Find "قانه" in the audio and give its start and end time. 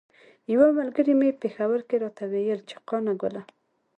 2.87-3.13